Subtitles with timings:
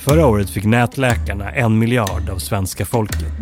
[0.00, 3.32] Förra året fick nätläkarna en miljard av svenska folket.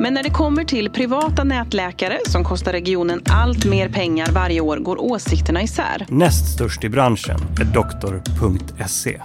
[0.00, 4.76] Men när det kommer till privata nätläkare som kostar regionen allt mer pengar varje år
[4.76, 6.06] går åsikterna isär.
[6.08, 9.20] Näst störst i branschen är doktor.se.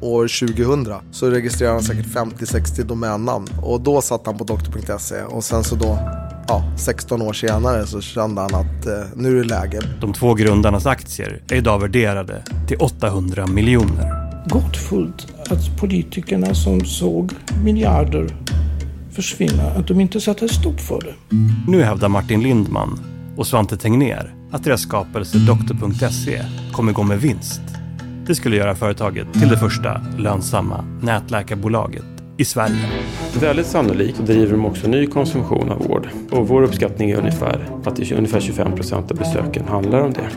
[0.00, 5.44] År 2000 så registrerade han säkert 50-60 domännamn och då satt han på doktor.se och
[5.44, 5.98] sen så då
[6.48, 9.80] ja, 16 år senare så kände han att eh, nu är det läge.
[10.00, 14.19] De två grundarnas aktier är idag värderade till 800 miljoner.
[14.50, 17.32] Gåtfullt att politikerna som såg
[17.64, 18.36] miljarder
[19.10, 21.14] försvinna, att de inte satte stopp för det.
[21.68, 23.00] Nu hävdar Martin Lindman
[23.36, 27.60] och Svante Tegnér att deras skapelse doktor.se kommer gå med vinst.
[28.26, 32.88] Det skulle göra företaget till det första lönsamma nätläkarbolaget i Sverige.
[33.40, 36.08] Väldigt sannolikt driver de också ny konsumtion av vård.
[36.30, 40.12] Och vår uppskattning är ungefär att det är ungefär 25 procent av besöken handlar om
[40.12, 40.28] det.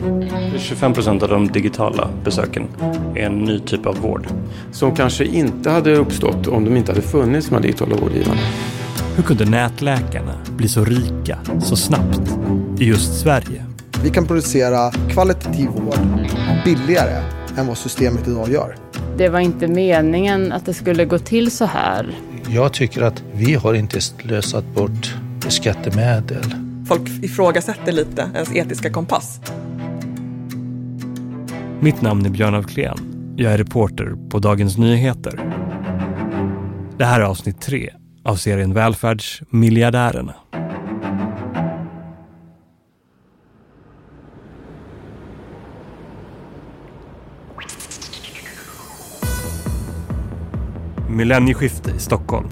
[0.58, 2.68] 25 procent av de digitala besöken
[3.14, 4.26] är en ny typ av vård.
[4.72, 8.40] Som kanske inte hade uppstått om de inte hade funnits de här digitala vårdgivarna.
[9.16, 12.38] Hur kunde nätläkarna bli så rika så snabbt
[12.78, 13.64] i just Sverige?
[14.02, 15.98] Vi kan producera kvalitativ vård
[16.64, 17.22] billigare
[17.56, 18.76] än vad systemet idag gör.
[19.16, 22.14] Det var inte meningen att det skulle gå till så här.
[22.48, 25.14] Jag tycker att vi har inte slösat bort
[25.48, 26.54] skattemedel.
[26.88, 29.40] Folk ifrågasätter lite ens etiska kompass.
[31.80, 32.98] Mitt namn är Björn af Kleen.
[33.36, 35.40] Jag är reporter på Dagens Nyheter.
[36.98, 37.90] Det här är avsnitt tre
[38.24, 40.34] av serien Välfärdsmiljardärerna.
[51.14, 52.48] Millennieskifte i Stockholm.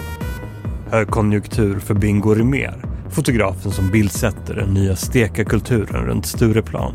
[0.90, 6.94] Högkonjunktur för Bingo Rimér, fotografen som bildsätter den nya stekarkulturen runt Stureplan.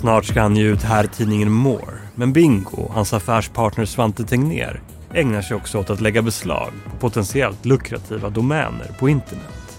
[0.00, 4.82] Snart ska han ge ut här tidningen More, men Bingo, och hans affärspartner Svante Tegnér,
[5.14, 9.78] ägnar sig också åt att lägga beslag på potentiellt lukrativa domäner på internet.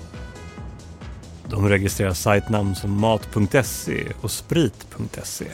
[1.50, 5.46] De registrerar sajtnamn som mat.se och sprit.se.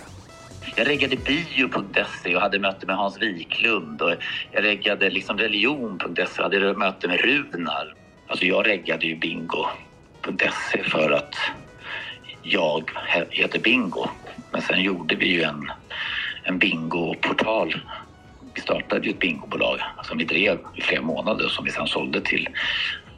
[0.76, 4.14] Jag reggade bio.se och hade möte med Hans Wiklund och
[4.52, 7.94] jag reggade liksom religion.se och hade möte med Runar.
[8.28, 11.36] Alltså jag reggade ju bingo.se för att
[12.44, 12.92] jag
[13.30, 14.08] heter Bingo.
[14.52, 15.72] Men sen gjorde vi ju en,
[16.44, 17.76] en bingoportal.
[18.56, 21.72] Vi startade ju ett bingobolag alltså, som vi drev i flera månader och som vi
[21.72, 22.50] sen sålde till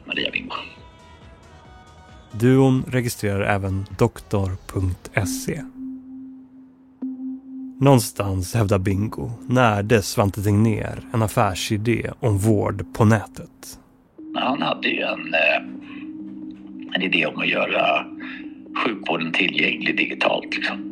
[0.04, 0.56] Maria Bingo.
[2.32, 5.62] Duon registrerar även doktor.se.
[7.80, 13.78] Någonstans, hävdar Bingo, närde Svante Tegnér en affärsidé om vård på nätet.
[14.34, 18.06] Han hade ju en, eh, en idé om att göra
[18.84, 20.56] sjukvården tillgänglig digitalt.
[20.56, 20.88] Liksom.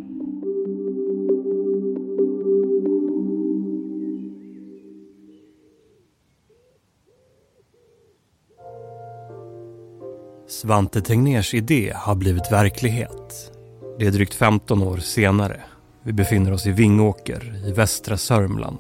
[10.49, 13.53] Svante Tegnérs idé har blivit verklighet.
[13.99, 15.61] Det är drygt 15 år senare.
[16.07, 18.79] Vi befinner oss i Vingåker i västra Sörmland.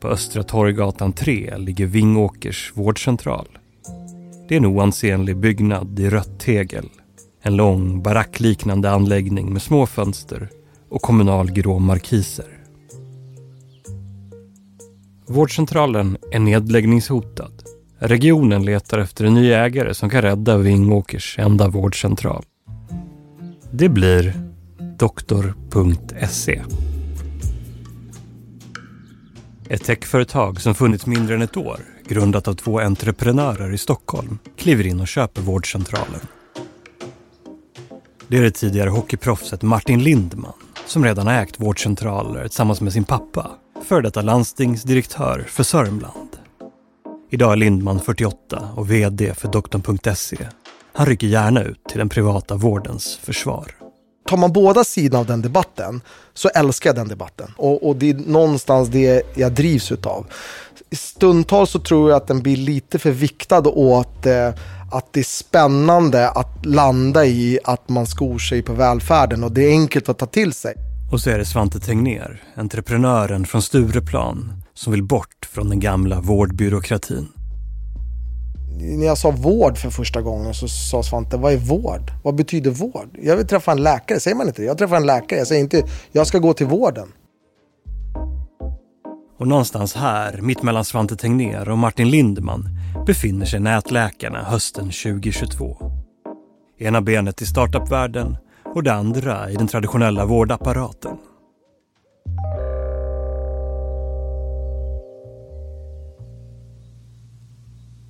[0.00, 3.48] På Östra Torggatan 3 ligger Vingåkers vårdcentral.
[4.48, 6.88] Det är en oansenlig byggnad i rött tegel.
[7.42, 10.48] En lång barackliknande anläggning med små fönster
[10.88, 12.58] och kommunalgrå markiser.
[15.26, 17.52] Vårdcentralen är nedläggningshotad.
[17.98, 22.44] Regionen letar efter en ny ägare som kan rädda Vingåkers enda vårdcentral.
[23.72, 24.49] Det blir
[25.00, 26.62] doktor.se.
[29.68, 34.86] Ett techföretag som funnits mindre än ett år, grundat av två entreprenörer i Stockholm, kliver
[34.86, 36.20] in och köper vårdcentralen.
[38.28, 40.52] Det är det tidigare hockeyproffset Martin Lindman
[40.86, 43.50] som redan har ägt vårdcentraler tillsammans med sin pappa,
[43.84, 46.36] före detta landstingsdirektör för Sörmland.
[47.30, 50.48] Idag är Lindman 48 och VD för doktorn.se.
[50.92, 53.80] Han rycker gärna ut till den privata vårdens försvar.
[54.28, 56.00] Tar man båda sidorna av den debatten
[56.34, 57.52] så älskar jag den debatten.
[57.56, 60.26] Och, och det är någonstans det jag drivs utav.
[60.92, 64.48] Stundtals så tror jag att den blir lite för viktad åt eh,
[64.92, 69.62] att det är spännande att landa i att man skor sig på välfärden och det
[69.62, 70.74] är enkelt att ta till sig.
[71.12, 76.20] Och så är det Svante Tegnér, entreprenören från Stureplan, som vill bort från den gamla
[76.20, 77.28] vårdbyråkratin.
[78.78, 82.12] När jag sa vård för första gången så sa Svante, vad är vård?
[82.22, 83.18] Vad betyder vård?
[83.22, 84.66] Jag vill träffa en läkare, säger man inte det?
[84.66, 85.82] Jag träffar en läkare, jag säger inte,
[86.12, 87.08] jag ska gå till vården.
[89.38, 92.68] Och någonstans här, mitt mellan Svante Tegnér och Martin Lindman,
[93.06, 95.76] befinner sig nätläkarna hösten 2022.
[96.78, 98.36] Ena benet i startupvärlden
[98.74, 101.16] och det andra i den traditionella vårdapparaten.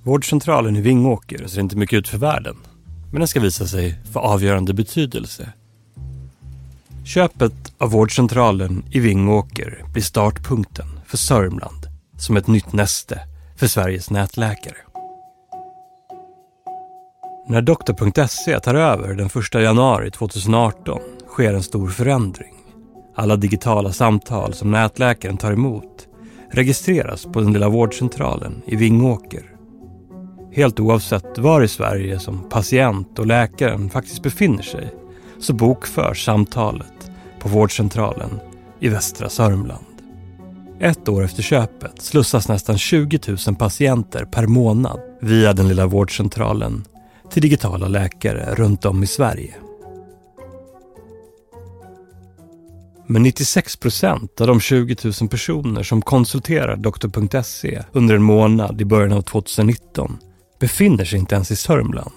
[0.03, 2.55] Vårdcentralen i Vingåker ser inte mycket ut för världen,
[3.11, 5.53] men den ska visa sig få avgörande betydelse.
[7.05, 11.87] Köpet av vårdcentralen i Vingåker blir startpunkten för Sörmland
[12.17, 13.19] som ett nytt näste
[13.57, 14.77] för Sveriges nätläkare.
[17.47, 22.53] När Doktor.se tar över den 1 januari 2018 sker en stor förändring.
[23.15, 26.07] Alla digitala samtal som nätläkaren tar emot
[26.51, 29.50] registreras på den lilla vårdcentralen i Vingåker.
[30.53, 34.93] Helt oavsett var i Sverige som patient och läkaren faktiskt befinner sig
[35.39, 38.39] så bokförs samtalet på vårdcentralen
[38.79, 39.85] i västra Sörmland.
[40.79, 46.83] Ett år efter köpet slussas nästan 20 000 patienter per månad via den lilla vårdcentralen
[47.29, 49.53] till digitala läkare runt om i Sverige.
[53.07, 58.85] Men 96 procent av de 20 000 personer som konsulterar doktor.se under en månad i
[58.85, 60.17] början av 2019
[60.61, 62.11] befinner sig inte ens i Sörmland.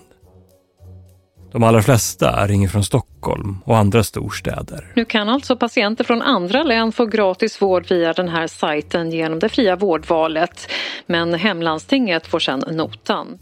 [1.53, 4.93] De allra flesta ringer från Stockholm och andra storstäder.
[4.97, 9.39] Nu kan alltså patienter från andra län få gratis vård via den här sajten genom
[9.39, 10.71] det fria vårdvalet.
[11.07, 13.39] Men hemlandstinget får sedan notan.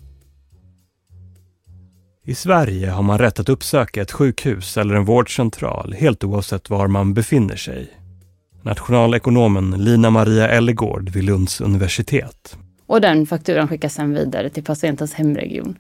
[2.25, 6.87] I Sverige har man rätt att uppsöka ett sjukhus eller en vårdcentral helt oavsett var
[6.87, 7.91] man befinner sig.
[8.63, 12.57] Nationalekonomen Lina Maria Ellegård vid Lunds universitet.
[12.87, 15.79] Och den fakturan skickas sedan vidare till patientens hemregion.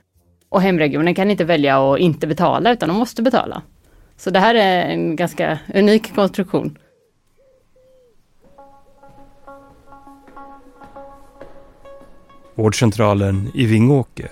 [0.48, 3.62] Och hemregionen kan inte välja att inte betala utan de måste betala.
[4.16, 6.78] Så det här är en ganska unik konstruktion.
[12.54, 14.30] Vårdcentralen i Vingåker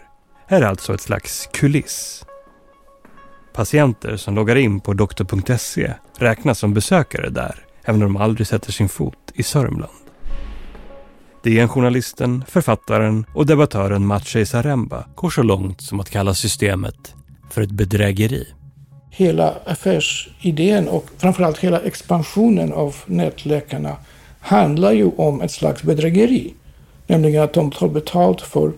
[0.49, 2.25] är alltså ett slags kuliss.
[3.53, 8.73] Patienter som loggar in på doktor.se räknas som besökare där, även om de aldrig sätter
[8.73, 10.10] sin fot i Sörmland.
[11.43, 17.15] DN-journalisten, författaren och debattören Maciej Zaremba går så långt som att kalla systemet
[17.51, 18.47] för ett bedrägeri.
[19.11, 23.97] Hela affärsidén och framförallt hela expansionen av nätläkarna
[24.41, 26.55] handlar ju om ett slags bedrägeri.
[27.07, 28.73] Nämligen att de tar betalt för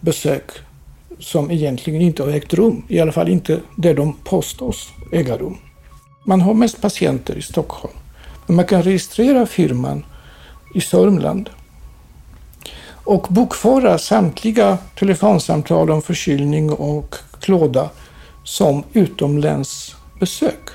[0.00, 0.50] besök
[1.18, 2.84] som egentligen inte har ägt rum.
[2.88, 5.56] I alla fall inte där de påstås äga rum.
[6.26, 7.94] Man har mest patienter i Stockholm.
[8.46, 10.04] Men man kan registrera firman
[10.74, 11.50] i Sörmland
[13.06, 17.90] och bokföra samtliga telefonsamtal om förkylning och klåda
[18.44, 20.68] som utomlänsbesök.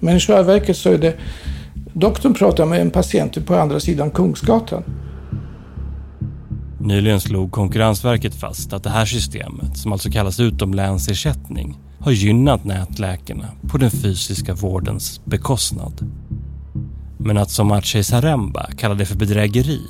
[0.00, 1.16] Men i själva verket så är det
[1.92, 4.82] doktorn pratar med en patient på andra sidan Kungsgatan.
[6.80, 13.48] Nyligen slog Konkurrensverket fast att det här systemet, som alltså kallas utomlänsersättning, har gynnat nätläkarna
[13.68, 16.12] på den fysiska vårdens bekostnad.
[17.18, 19.80] Men att som Maciej Zaremba kallar det för bedrägeri,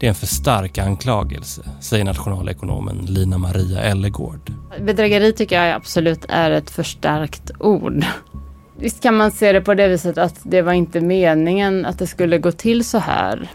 [0.00, 4.52] det är en för stark anklagelse, säger nationalekonomen Lina Maria Ellegård.
[4.80, 8.04] Bedrägeri tycker jag absolut är ett för starkt ord.
[8.78, 12.06] Visst kan man se det på det viset att det var inte meningen att det
[12.06, 13.50] skulle gå till så här.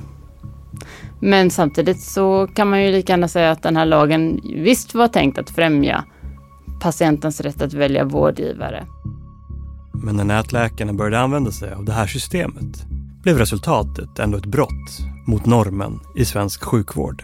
[1.19, 5.07] Men samtidigt så kan man ju lika gärna säga att den här lagen visst var
[5.07, 6.03] tänkt att främja
[6.81, 8.85] patientens rätt att välja vårdgivare.
[9.93, 12.85] Men när nätläkarna började använda sig av det här systemet
[13.23, 17.23] blev resultatet ändå ett brott mot normen i svensk sjukvård.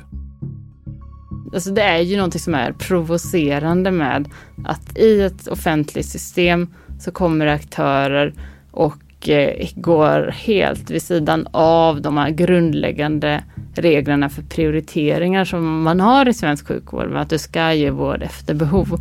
[1.53, 4.29] Alltså det är ju någonting som är provocerande med
[4.65, 6.67] att i ett offentligt system
[6.99, 8.33] så kommer aktörer
[8.71, 13.43] och eh, går helt vid sidan av de här grundläggande
[13.75, 18.23] reglerna för prioriteringar som man har i svensk sjukvård med att du ska ge vård
[18.23, 18.99] efter behov.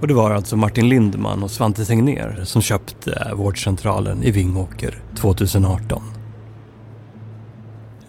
[0.00, 5.02] Och det var alltså Martin Lindman och Svante Tegnér som köpte eh, vårdcentralen i Vingåker
[5.16, 6.02] 2018.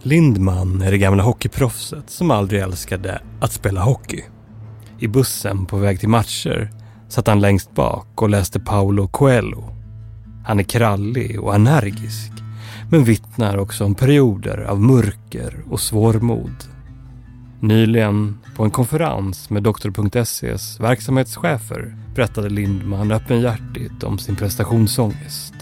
[0.01, 4.23] Lindman är det gamla hockeyproffset som aldrig älskade att spela hockey.
[4.99, 6.71] I bussen på väg till matcher
[7.09, 9.63] satt han längst bak och läste Paulo Coelho.
[10.45, 12.31] Han är krallig och energisk,
[12.91, 16.55] men vittnar också om perioder av mörker och svårmod.
[17.59, 25.53] Nyligen på en konferens med Doktor.ses verksamhetschefer berättade Lindman öppenhjärtigt om sin prestationsångest.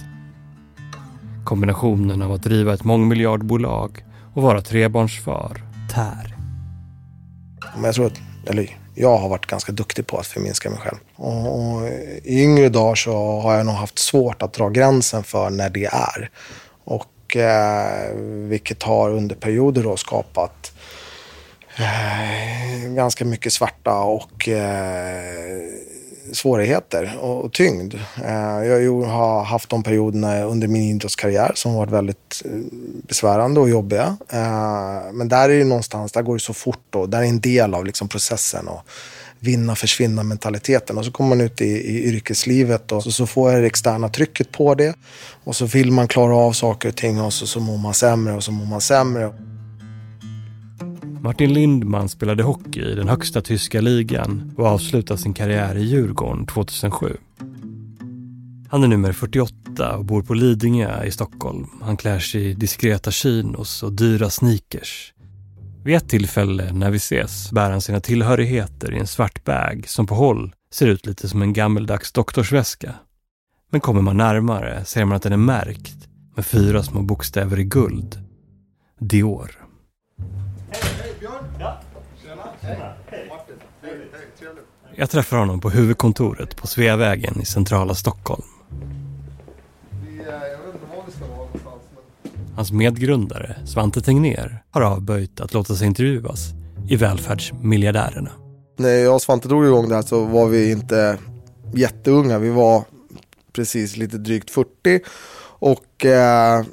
[1.44, 6.36] Kombinationen av att driva ett mångmiljardbolag och vara trebarnsfar tär.
[7.76, 10.98] Men jag tror att, eller jag har varit ganska duktig på att förminska mig själv.
[11.16, 11.88] Och, och
[12.24, 15.86] I yngre dagar så har jag nog haft svårt att dra gränsen för när det
[15.86, 16.30] är.
[16.84, 18.16] Och eh,
[18.50, 20.75] vilket har under perioder då skapat
[21.78, 25.66] Eh, ganska mycket svarta och eh,
[26.34, 27.96] svårigheter och, och tyngd.
[28.26, 32.52] Eh, jag har haft de perioderna under min idrottskarriär som varit väldigt eh,
[33.08, 34.18] besvärande och jobbiga.
[34.30, 37.40] Eh, men där är det någonstans, där går det så fort och där är en
[37.40, 38.68] del av liksom processen.
[38.68, 38.82] Och,
[39.40, 40.98] vinna försvinna mentaliteten.
[40.98, 44.10] Och så kommer man ut i, i yrkeslivet och så, så, får jag det externa
[44.10, 44.96] trycket på det.
[45.44, 48.34] Och så vill man klara av saker och ting och så, så mår man sämre
[48.34, 49.34] och så mår man sämre.
[51.26, 56.46] Martin Lindman spelade hockey i den högsta tyska ligan och avslutade sin karriär i Djurgården
[56.46, 57.18] 2007.
[58.70, 61.68] Han är nummer 48 och bor på Lidingö i Stockholm.
[61.82, 65.14] Han klär sig i diskreta chinos och dyra sneakers.
[65.84, 70.08] Vid ett tillfälle när vi ses bär han sina tillhörigheter i en svart bag som
[70.08, 72.96] på håll ser ut lite som en gammeldags doktorsväska.
[73.72, 77.64] Men kommer man närmare ser man att den är märkt med fyra små bokstäver i
[77.64, 78.20] guld.
[79.00, 79.65] Dior.
[84.98, 88.44] Jag träffar honom på huvudkontoret på Sveavägen i centrala Stockholm.
[92.56, 96.50] Hans medgrundare, Svante Tegner, har avböjt att låta sig intervjuas
[96.90, 98.32] i Välfärdsmiljardärerna.
[98.78, 101.18] När jag och Svante drog igång det här så var vi inte
[101.74, 102.40] jätteunga.
[102.40, 102.84] Vi var
[103.54, 105.00] precis lite drygt 40
[105.60, 106.64] och eh,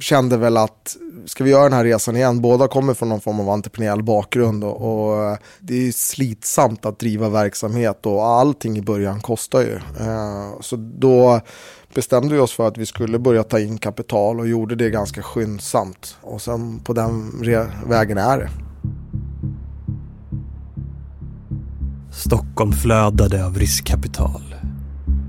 [0.00, 2.40] kände väl att ska vi göra den här resan igen?
[2.40, 6.98] Båda kommer från någon form av entreprenöriell bakgrund och, och, eh, det är slitsamt att
[6.98, 9.74] driva verksamhet och allting i början kostar ju.
[9.74, 11.40] Eh, så då
[11.94, 15.22] bestämde vi oss för att vi skulle börja ta in kapital och gjorde det ganska
[15.22, 16.16] skyndsamt.
[16.20, 17.42] Och sen på den
[17.86, 18.48] vägen är det.
[22.12, 24.54] Stockholm flödade av riskkapital.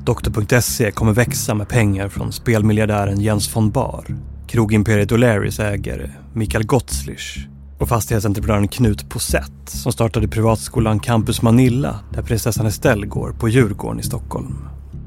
[0.04, 7.48] Doktor.se kommer växa med pengar från spelmiljardären Jens von Bahr krogimperiet O'Learys ägare Mikael Gottslich
[7.80, 14.00] och fastighetsentreprenören Knut Posett som startade privatskolan Campus Manilla där prinsessan Estelle går på Djurgården
[14.00, 14.56] i Stockholm.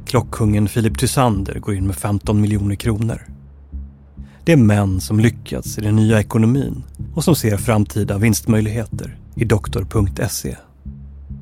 [0.07, 3.23] Klockkungen Filip Tysander går in med 15 miljoner kronor.
[4.45, 9.45] Det är män som lyckats i den nya ekonomin och som ser framtida vinstmöjligheter i
[9.45, 10.57] doktor.se.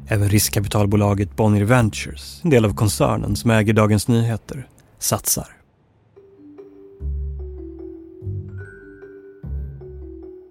[0.09, 5.56] Även riskkapitalbolaget Bonnier Ventures, en del av koncernen som äger Dagens Nyheter, satsar.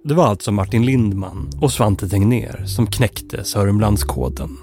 [0.07, 4.57] Det var alltså Martin Lindman och Svante Tegnér som knäckte Sörmlandskoden.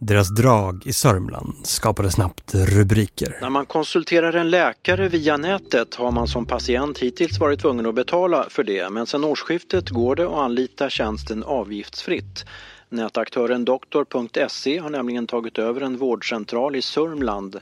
[0.00, 3.38] Deras drag i Sörmland skapade snabbt rubriker.
[3.40, 7.94] När man konsulterar en läkare via nätet har man som patient hittills varit tvungen att
[7.94, 12.44] betala för det men sedan årsskiftet går det att anlita tjänsten avgiftsfritt.
[12.88, 17.60] Nätaktören doktor.se har nämligen tagit över en vårdcentral i Sörmland.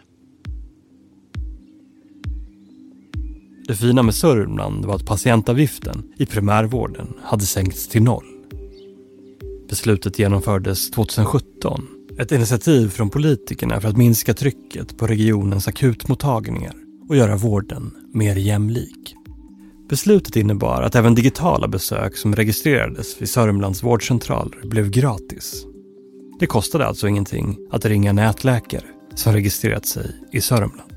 [3.66, 8.26] Det fina med Sörmland var att patientavgiften i primärvården hade sänkts till noll.
[9.68, 11.86] Beslutet genomfördes 2017
[12.18, 16.74] ett initiativ från politikerna för att minska trycket på regionens akutmottagningar
[17.08, 19.14] och göra vården mer jämlik.
[19.88, 25.66] Beslutet innebar att även digitala besök som registrerades vid Sörmlands vårdcentraler blev gratis.
[26.40, 30.91] Det kostade alltså ingenting att ringa nätläkare som registrerat sig i Sörmland.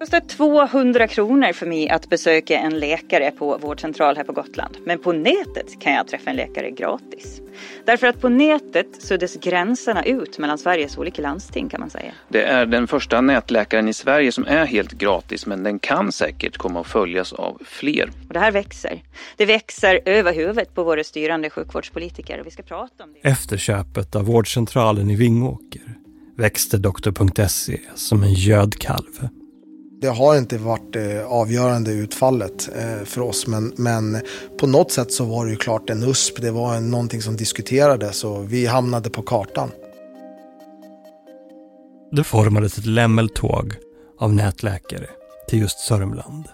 [0.00, 4.76] Det kostar 200 kronor för mig att besöka en läkare på vårdcentral här på Gotland.
[4.84, 7.40] Men på nätet kan jag träffa en läkare gratis.
[7.84, 12.12] Därför att på nätet suddas gränserna ut mellan Sveriges olika landsting kan man säga.
[12.28, 16.56] Det är den första nätläkaren i Sverige som är helt gratis men den kan säkert
[16.56, 18.10] komma att följas av fler.
[18.28, 19.02] Och det här växer.
[19.36, 23.28] Det växer över huvudet på våra styrande sjukvårdspolitiker och vi ska prata om det.
[23.28, 25.94] Efter köpet av vårdcentralen i Vingåker
[26.36, 29.39] växte doktor.se som en gödkalv.
[30.00, 34.20] Det har inte varit det eh, avgörande utfallet eh, för oss men, men
[34.58, 36.40] på något sätt så var det ju klart en USP.
[36.40, 39.70] Det var någonting som diskuterades och vi hamnade på kartan.
[42.12, 43.74] Det formades ett lämmeltåg
[44.18, 45.06] av nätläkare
[45.48, 46.48] till just Sörmland.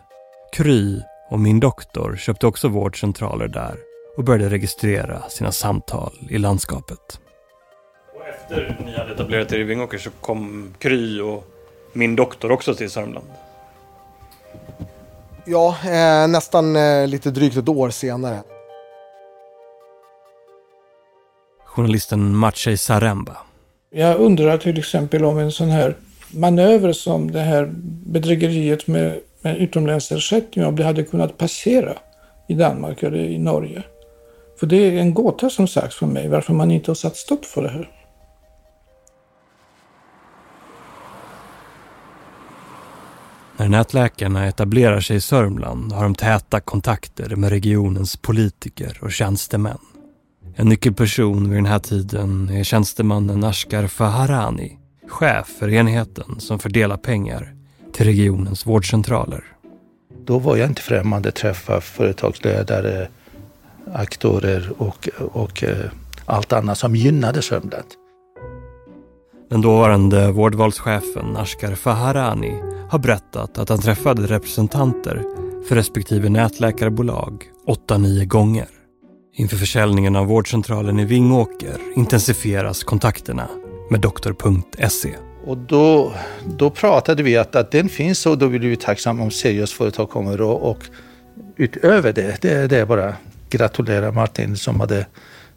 [0.52, 1.00] Kry
[1.30, 3.76] och min doktor köpte också vårdcentraler där
[4.16, 7.20] och började registrera sina samtal i landskapet.
[8.14, 11.55] Och efter ni hade etablerat er i Vingåker så kom Kry och
[11.96, 13.26] min doktor också till Sörmland?
[15.44, 18.42] Ja, eh, nästan eh, lite drygt ett år senare.
[21.64, 23.36] Journalisten Maciej Saremba.
[23.90, 25.96] Jag undrar till exempel om en sån här
[26.30, 27.68] manöver som det här
[28.06, 31.92] bedrägeriet med, med utomlänsersättning, om det hade kunnat passera
[32.48, 33.82] i Danmark eller i Norge.
[34.60, 37.44] För det är en gåta som sagt för mig varför man inte har satt stopp
[37.44, 37.90] för det här.
[43.58, 49.78] När nätläkarna etablerar sig i Sörmland har de täta kontakter med regionens politiker och tjänstemän.
[50.54, 56.96] En nyckelperson vid den här tiden är tjänstemannen Ashkar Faharani, chef för enheten som fördelar
[56.96, 57.54] pengar
[57.92, 59.44] till regionens vårdcentraler.
[60.24, 63.08] Då var jag inte främmande att träffa företagsledare,
[63.92, 65.90] aktörer och, och eh,
[66.24, 68.05] allt annat som gynnade Sörmland.
[69.50, 72.54] Den dåvarande vårdvalschefen Ashkar Faharani
[72.90, 75.22] har berättat att han träffade representanter
[75.68, 77.44] för respektive nätläkarbolag
[77.88, 78.66] 8-9 gånger.
[79.34, 83.48] Inför försäljningen av vårdcentralen i Vingåker intensifieras kontakterna
[83.90, 85.14] med doktor.se.
[85.46, 86.12] Och då,
[86.58, 90.10] då pratade vi att, att den finns och då blir vi tacksamma om seriöst företag
[90.10, 90.78] kommer och, och
[91.56, 93.14] utöver det, det, det är bara
[93.50, 95.06] gratulera Martin som hade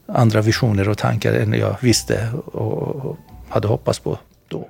[0.08, 3.17] andra visioner och tankar än jag visste och
[3.50, 4.70] hade hoppats på då.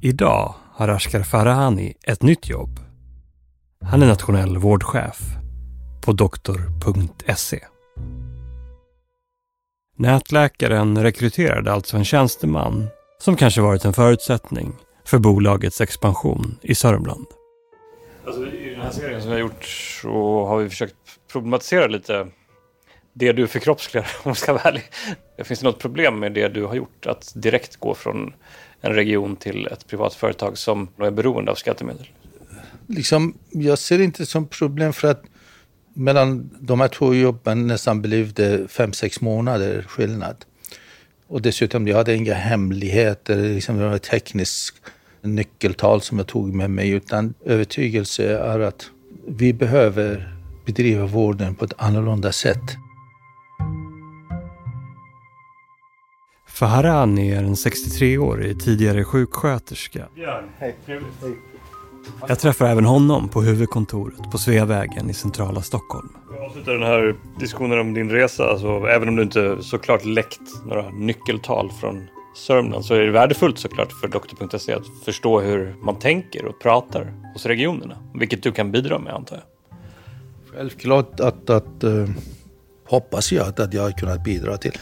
[0.00, 2.80] Idag har Ashkar Farahani ett nytt jobb.
[3.84, 5.20] Han är nationell vårdchef
[6.04, 7.60] på doktor.se.
[9.96, 12.88] Nätläkaren rekryterade alltså en tjänsteman
[13.20, 14.72] som kanske varit en förutsättning
[15.04, 17.26] för bolagets expansion i Sörmland.
[18.26, 19.64] Alltså, I den här serien som vi har gjort
[20.02, 20.94] så har vi försökt
[21.32, 22.26] problematisera lite
[23.18, 24.82] det du förkroppsligar om jag ska vara ärlig.
[25.44, 27.06] Finns det något problem med det du har gjort?
[27.06, 28.32] Att direkt gå från
[28.80, 32.08] en region till ett privat företag som är beroende av skattemedel?
[32.86, 35.22] Liksom, jag ser det inte som problem för att
[35.94, 40.36] mellan de här två jobben nästan blev det fem, sex månader skillnad.
[41.26, 44.76] Och dessutom, jag hade inga hemligheter, liksom, det var ett tekniskt
[45.22, 48.90] nyckeltal som jag tog med mig, utan övertygelse är att
[49.26, 50.34] vi behöver
[50.66, 52.76] bedriva vården på ett annorlunda sätt.
[56.58, 60.08] Faharani är en 63-årig tidigare sjuksköterska.
[60.58, 60.76] Hej.
[62.28, 66.08] Jag träffar även honom på huvudkontoret på Sveavägen i centrala Stockholm.
[66.34, 68.44] Jag avslutar den här diskussionen om din resa.
[68.44, 72.06] Alltså, även om du inte såklart läckt några nyckeltal från
[72.36, 77.12] Sörmland så är det värdefullt såklart för doktor.se att förstå hur man tänker och pratar
[77.32, 77.96] hos regionerna.
[78.14, 79.44] Vilket du kan bidra med antar jag.
[80.54, 82.08] Självklart att, att uh,
[82.84, 84.72] hoppas jag att, att jag har kunnat bidra till.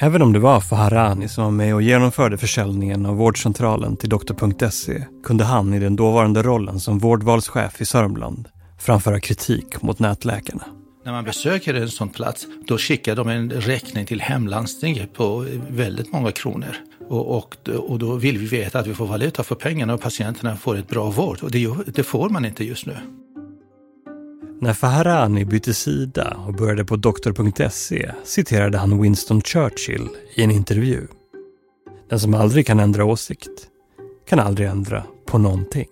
[0.00, 5.04] Även om det var Faharani som var med och genomförde försäljningen av vårdcentralen till doktor.se
[5.24, 8.48] kunde han i den dåvarande rollen som vårdvalschef i Sörmland
[8.80, 10.64] framföra kritik mot nätläkarna.
[11.04, 16.12] När man besöker en sån plats, då skickar de en räkning till hemlandstinget på väldigt
[16.12, 16.76] många kronor.
[17.08, 20.56] Och, och, och då vill vi veta att vi får valuta för pengarna och patienterna
[20.56, 21.38] får ett bra vård.
[21.42, 22.96] Och det, det får man inte just nu.
[24.60, 31.06] När Faharani bytte sida och började på doktor.se citerade han Winston Churchill i en intervju.
[32.08, 33.68] Den som aldrig kan ändra åsikt
[34.28, 35.86] kan aldrig ändra på någonting.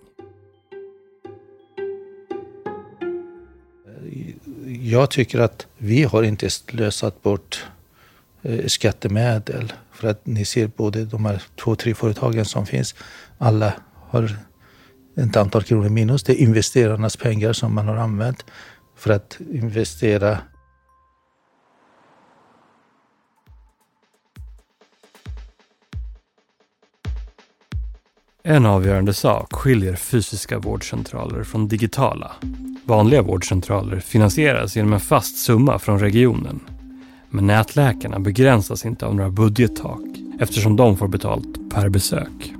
[4.81, 7.65] Jag tycker att vi har inte slösat bort
[8.41, 9.73] eh, skattemedel.
[9.91, 12.95] För att ni ser både de här två, tre företagen som finns.
[13.37, 13.73] Alla
[14.09, 14.37] har
[15.17, 16.23] ett antal kronor minus.
[16.23, 18.45] Det är investerarnas pengar som man har använt
[18.95, 20.37] för att investera
[28.49, 32.31] En avgörande sak skiljer fysiska vårdcentraler från digitala.
[32.85, 36.59] Vanliga vårdcentraler finansieras genom en fast summa från regionen.
[37.29, 40.01] Men nätläkarna begränsas inte av några budgettak
[40.39, 42.56] eftersom de får betalt per besök.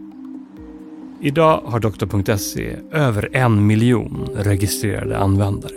[1.22, 5.74] Idag har doktor.se över en miljon registrerade användare.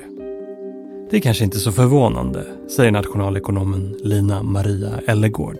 [1.10, 2.44] Det är kanske inte så förvånande,
[2.76, 5.56] säger nationalekonomen Lina Maria Ellegård.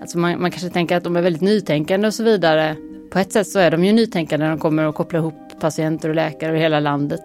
[0.00, 2.76] Alltså man, man kanske tänker att de är väldigt nytänkande och så vidare.
[3.10, 6.08] På ett sätt så är de ju nytänkande när de kommer att koppla ihop patienter
[6.08, 7.22] och läkare över hela landet.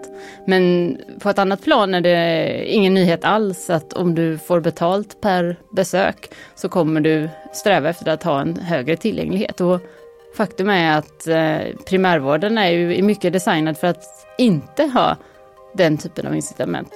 [0.48, 5.22] Men på ett annat plan är det ingen nyhet alls att om du får betalt
[5.22, 9.62] per besök så kommer du sträva efter att ha en högre tillgänglighet.
[9.62, 9.82] Och
[10.36, 14.04] Faktum är att eh, primärvården är ju mycket designad för att
[14.38, 15.18] inte ha
[15.74, 16.94] den typen av incitament.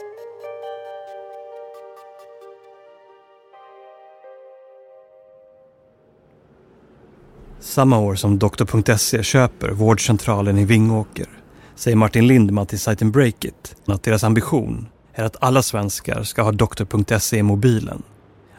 [7.60, 11.28] Samma år som doktor.se köper vårdcentralen i Vingåker
[11.76, 16.52] säger Martin Lindman till sajten Breakit att deras ambition är att alla svenskar ska ha
[16.52, 18.04] doktor.se i mobilen.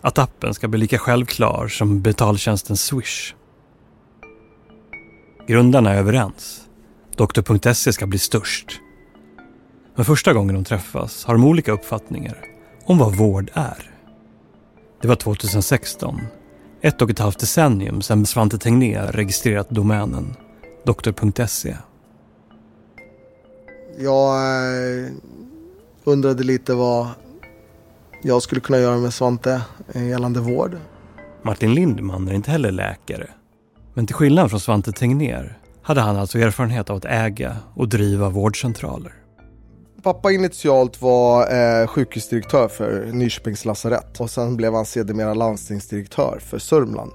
[0.01, 3.35] Att appen ska bli lika självklar som betaltjänsten Swish.
[5.47, 6.69] Grundarna är överens.
[7.17, 8.81] Doktor.se ska bli störst.
[9.95, 12.45] Men första gången de träffas har de olika uppfattningar
[12.85, 13.91] om vad vård är.
[15.03, 16.21] Det var 2016,
[16.81, 20.37] ett och ett halvt decennium sedan Svante Tegnér registrerat domänen
[20.85, 21.77] doktor.se.
[23.99, 25.11] Jag eh,
[26.05, 27.09] undrade lite vad
[28.23, 29.63] jag skulle kunna göra med Svante
[29.95, 30.77] gällande vård.
[31.43, 33.31] Martin Lindman är inte heller läkare
[33.95, 38.29] men till skillnad från Svante Tegnér hade han alltså erfarenhet av att äga och driva
[38.29, 39.13] vårdcentraler.
[40.03, 46.59] Pappa initialt var eh, sjukhusdirektör för Nyköpings lasarett och sen blev han sedermera landstingsdirektör för
[46.59, 47.13] Sörmland.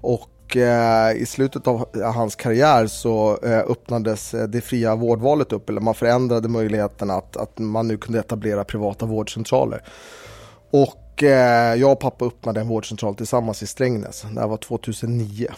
[0.00, 5.68] Och eh, i slutet av hans karriär så eh, öppnades eh, det fria vårdvalet upp,
[5.68, 9.82] eller man förändrade möjligheten att, att man nu kunde etablera privata vårdcentraler.
[10.70, 15.48] Och eh, jag och pappa öppnade en vårdcentral tillsammans i Strängnäs, det här var 2009.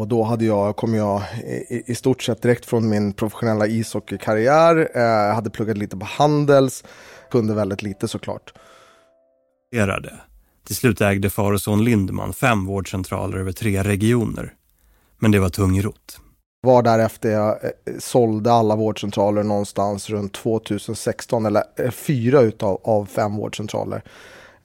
[0.00, 4.90] Och då hade jag, kom jag i, i stort sett direkt från min professionella ishockeykarriär.
[4.94, 6.84] Eh, hade pluggat lite på Handels,
[7.30, 8.52] kunde väldigt lite såklart.
[10.66, 14.54] Till slut ägde far och son Lindman fem vårdcentraler över tre regioner.
[15.18, 16.20] Men det var tungrot.
[16.62, 23.06] Var därefter jag eh, sålde alla vårdcentraler någonstans runt 2016, eller eh, fyra utav av
[23.06, 24.02] fem vårdcentraler.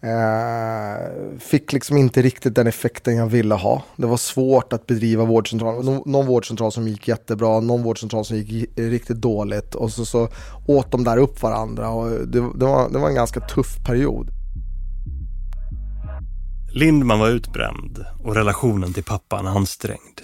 [0.03, 3.83] Eh, fick liksom inte riktigt den effekten jag ville ha.
[3.95, 5.85] Det var svårt att bedriva vårdcentral.
[5.85, 10.05] Nå någon vårdcentral som gick jättebra, någon vårdcentral som gick eh, riktigt dåligt och så,
[10.05, 10.29] så
[10.67, 14.29] åt de där upp varandra och det, det, var, det var en ganska tuff period.
[16.73, 20.21] Lindman var utbränd och relationen till pappan ansträngd.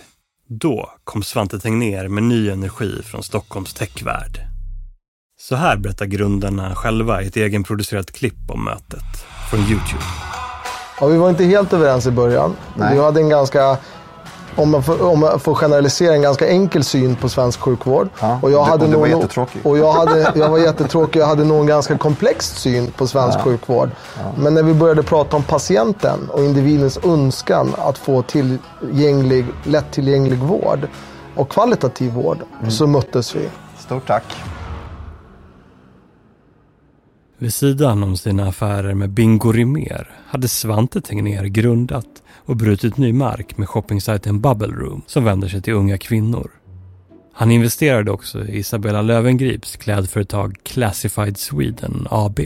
[0.50, 4.40] Då kom Svante Tegnér med ny energi från Stockholms techvärld.
[5.40, 10.04] Så här berättar grundarna själva i ett egenproducerat klipp om mötet från Youtube.
[11.00, 12.56] Ja, vi var inte helt överens i början.
[12.74, 12.94] Nej.
[12.94, 13.78] Vi hade en ganska,
[14.56, 18.10] om man, får, om man får generalisera, en ganska enkel syn på svensk sjukvård.
[18.20, 19.66] Ja, och jag hade och du var jättetråkig.
[19.66, 21.20] Och jag, hade, jag var jättetråkig.
[21.20, 23.44] Jag hade nog en ganska komplex syn på svensk ja.
[23.44, 23.90] sjukvård.
[24.18, 24.22] Ja.
[24.38, 30.88] Men när vi började prata om patienten och individens önskan att få tillgänglig, lättillgänglig vård
[31.36, 32.72] och kvalitativ vård mm.
[32.72, 33.50] så möttes vi.
[33.80, 34.24] Stort tack.
[37.40, 43.14] Vid sidan om sina affärer med Bingo Rimér hade Svante Tegnér grundat och brutit ny
[43.14, 46.52] mark med shoppingsajten Bubble Room som vänder sig till unga kvinnor.
[47.34, 52.40] Han investerade också i Isabella Lövengrips klädföretag Classified Sweden AB.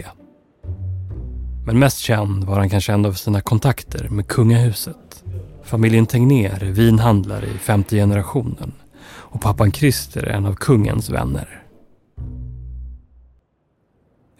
[1.65, 5.23] Men mest känd var han kanske ändå för sina kontakter med kungahuset.
[5.63, 8.71] Familjen Tegnér är vinhandlare i femte generationen
[9.03, 11.61] och pappan Christer är en av kungens vänner.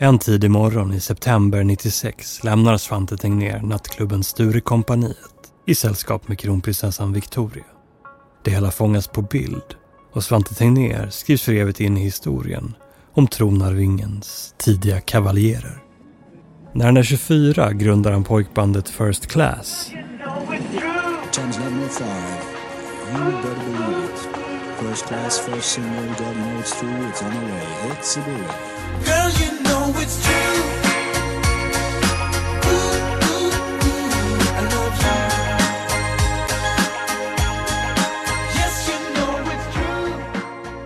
[0.04, 7.14] En tidig morgon i september 96 lämnar Svante Tegnér nattklubben Sturekompaniet i sällskap med kronprinsessan
[7.14, 7.64] Victoria.
[8.44, 9.64] Det hela fångas på bild
[10.14, 12.74] och Svante Tegnér skrivs för evigt in i historien
[13.14, 15.84] om tronarvingens tidiga kavaljerer.
[16.74, 19.92] När han är 24 grundar han pojkbandet First Class.
[24.82, 28.22] First class, first single, God knows true, it's on the way, it's a
[29.06, 29.62] Girl, you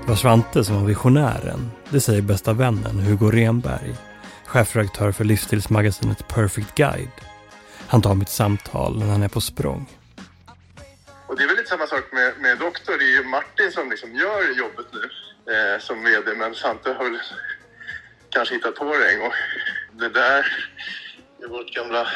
[0.01, 3.95] det var Svante som var visionären, det säger bästa vännen Hugo Renberg,
[4.45, 7.11] chefredaktör för livsstilsmagasinet Perfect Guide.
[7.87, 9.85] Han tar mitt samtal när han är på språng.
[11.35, 12.97] Och det är väl lite samma sak med, med doktor.
[12.97, 15.09] Det är ju Martin som liksom gör jobbet nu
[15.53, 17.19] eh, som vd, men Svante har väl
[18.29, 19.31] kanske hittat på det en gång.
[19.91, 20.67] Det där
[21.43, 22.07] i vårt gamla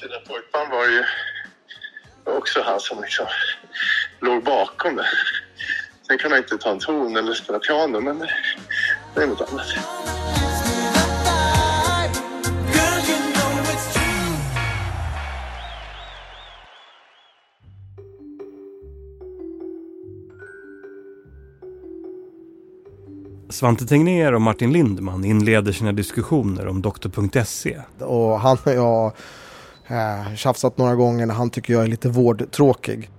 [0.00, 1.04] fina pojkband var ju
[2.24, 3.26] också han som liksom
[4.20, 5.08] låg bakom det.
[6.06, 8.18] Sen kan han inte ta en ton eller spela piano, men
[9.14, 9.66] det är något annat.
[23.56, 27.78] Svante Tegnér och Martin Lindman inleder sina diskussioner om doktor.se.
[27.98, 29.12] Och han och jag
[29.86, 33.10] eh, tjafsat några gånger när han tycker jag är lite vårdtråkig.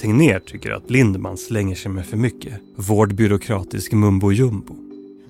[0.00, 4.74] Tegnér tycker att Lindman slänger sig med för mycket vårdbyråkratisk mumbo jumbo.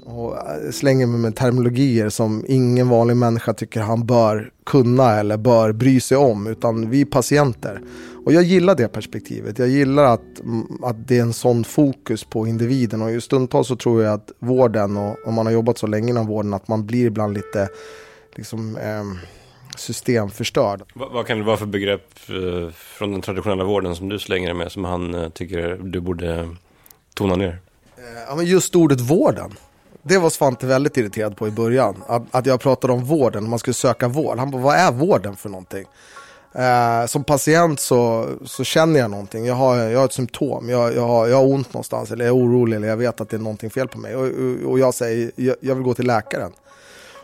[0.05, 5.37] Och eh, slänger mig med terminologier som ingen vanlig människa tycker han bör kunna eller
[5.37, 6.47] bör bry sig om.
[6.47, 7.81] Utan vi patienter.
[8.25, 9.59] Och jag gillar det perspektivet.
[9.59, 13.03] Jag gillar att, mm, att det är en sån fokus på individen.
[13.03, 16.27] Och stundtals så tror jag att vården, och om man har jobbat så länge inom
[16.27, 17.69] vården, att man blir ibland lite
[18.35, 19.05] liksom, eh,
[19.77, 20.83] systemförstörd.
[20.95, 24.49] Vad, vad, kan det vara för begrepp eh, från den traditionella vården som du slänger
[24.49, 26.57] dig med, som han eh, tycker du borde
[27.15, 27.59] tona ner?
[27.97, 29.51] Eh, ja, men just ordet vården.
[30.03, 32.03] Det var Svante väldigt irriterad på i början.
[32.07, 34.39] Att, att jag pratade om vården, man skulle söka vård.
[34.39, 35.85] Han bara, vad är vården för någonting?
[36.55, 39.47] Eh, som patient så, så känner jag någonting.
[39.47, 40.69] Jag har, jag har ett symptom.
[40.69, 43.29] Jag, jag, har, jag har ont någonstans eller jag är orolig eller jag vet att
[43.29, 44.17] det är någonting fel på mig.
[44.17, 44.27] Och,
[44.71, 46.53] och jag säger, jag, jag vill gå till läkaren.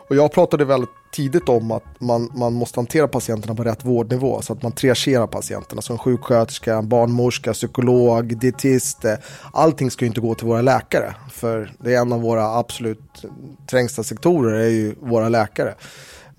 [0.09, 4.41] Och jag pratade väldigt tidigt om att man, man måste hantera patienterna på rätt vårdnivå.
[4.41, 5.81] Så att man triagerar patienterna.
[5.81, 9.05] Som sjuksköterska, barnmorska, psykolog, dietist.
[9.05, 9.13] eh,
[9.53, 11.15] Allting ska ju inte gå till våra läkare.
[11.31, 13.25] För det är en av våra absolut
[13.69, 15.75] trängsta sektorer är ju våra läkare.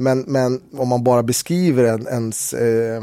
[0.01, 3.03] Men, men om man bara beskriver en, ens eh,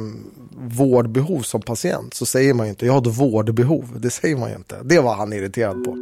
[0.57, 3.99] vårdbehov som patient så säger man ju inte jag har ett vårdbehov.
[3.99, 4.75] Det säger man ju inte.
[4.83, 5.97] Det var han irriterad på.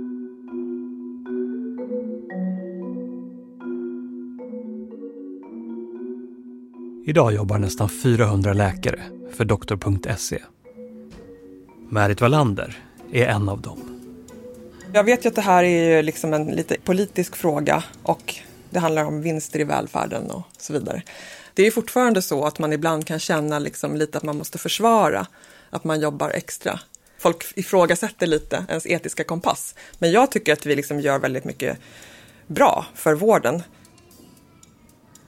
[7.06, 9.00] Idag jobbar nästan 400 läkare
[9.32, 10.40] för doktor.se.
[11.90, 12.78] Märit Wallander
[13.12, 13.80] är en av dem.
[14.94, 18.36] Jag vet ju att det här är liksom en lite politisk fråga och
[18.74, 21.04] det handlar om vinster i välfärden och så vidare.
[21.54, 25.28] Det är fortfarande så att man ibland kan känna liksom lite att man måste försvara
[25.70, 26.80] att man jobbar extra.
[27.20, 29.76] Folk ifrågasätter lite ens etiska kompass.
[30.00, 31.78] Men jag tycker att vi liksom gör väldigt mycket
[32.48, 33.64] bra för vården.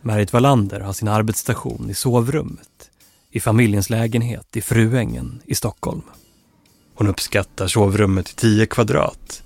[0.02, 2.90] Marit Wallander har sin arbetsstation i sovrummet
[3.32, 6.02] i familjens lägenhet i Fruängen i Stockholm.
[6.96, 9.44] Hon uppskattar sovrummet till 10 kvadrat.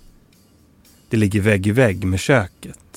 [1.09, 2.88] Det ligger vägg i vägg med köket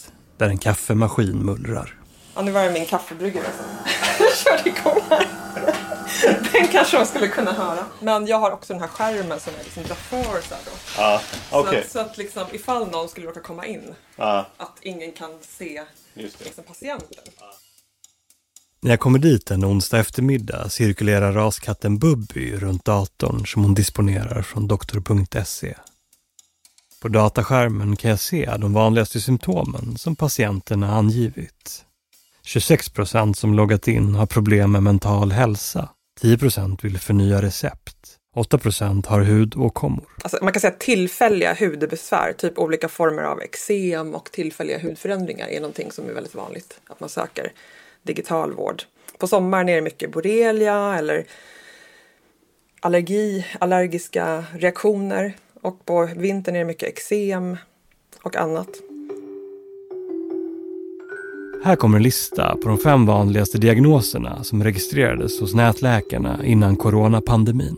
[0.43, 1.99] där en kaffemaskin mullrar.
[2.35, 5.27] Ja, nu var det min kaffebryggare som körde igång här.
[6.53, 7.85] Den kanske de skulle kunna höra.
[8.01, 10.71] Men jag har också den här skärmen som jag liksom drar för så här då.
[10.99, 11.81] Ja, Så okej.
[11.81, 14.47] att, så att liksom, ifall någon skulle råka komma in, Ja.
[14.57, 15.83] att ingen kan se
[16.15, 17.25] liksom, patienten.
[18.81, 24.43] När jag kommer dit en onsdag eftermiddag cirkulerar raskatten Bubby runt datorn som hon disponerar
[24.43, 25.75] från doktor.se.
[27.03, 31.85] På dataskärmen kan jag se de vanligaste symptomen som patienterna angivit.
[32.43, 35.89] 26 procent som loggat in har problem med mental hälsa.
[36.21, 37.97] 10 procent vill förnya recept.
[38.37, 40.05] 8 procent har hudåkommor.
[40.23, 45.61] Alltså, man kan säga tillfälliga hudbesvär, typ olika former av eksem och tillfälliga hudförändringar är
[45.61, 47.53] någonting som är väldigt vanligt att man söker
[48.03, 48.83] digital vård.
[49.19, 51.25] På sommaren är det mycket borrelia eller
[52.81, 57.57] allergi, allergiska reaktioner och på vintern är det mycket eksem
[58.23, 58.69] och annat.
[61.65, 67.77] Här kommer en lista på de fem vanligaste diagnoserna som registrerades hos nätläkarna innan coronapandemin.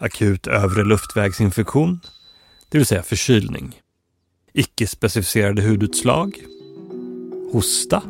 [0.00, 2.00] Akut övre luftvägsinfektion,
[2.68, 3.80] det vill säga förkylning.
[4.52, 6.38] Icke-specificerade hudutslag.
[7.52, 8.02] Hosta.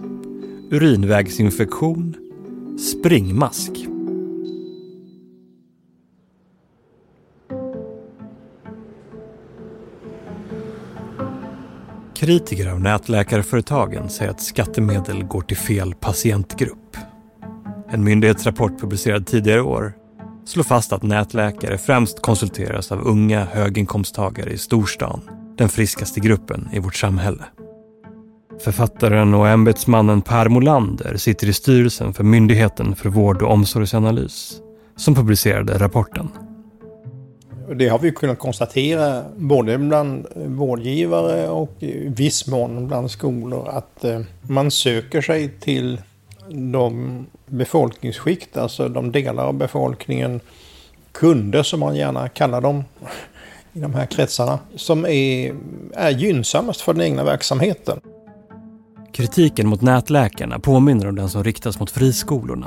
[0.71, 2.17] Urinvägsinfektion.
[2.79, 3.92] Springmask.
[12.23, 16.97] Kritiker av nätläkarföretagen säger att skattemedel går till fel patientgrupp.
[17.91, 19.93] En myndighetsrapport publicerad tidigare i år
[20.47, 25.21] slår fast att nätläkare främst konsulteras av unga höginkomsttagare i storstan,
[25.57, 27.45] den friskaste gruppen i vårt samhälle.
[28.65, 34.61] Författaren och ämbetsmannen Per Molander sitter i styrelsen för Myndigheten för vård och omsorgsanalys
[34.97, 36.29] som publicerade rapporten.
[37.75, 44.05] Det har vi kunnat konstatera både bland vårdgivare och i viss mån bland skolor att
[44.05, 46.01] eh, man söker sig till
[46.49, 50.41] de befolkningsskikt, alltså de delar av befolkningen,
[51.13, 52.85] kunder som man gärna kallar dem
[53.73, 55.55] i de här kretsarna, som är,
[55.95, 58.01] är gynnsammast för den egna verksamheten.
[59.13, 62.67] Kritiken mot nätläkarna påminner om den som riktas mot friskolorna.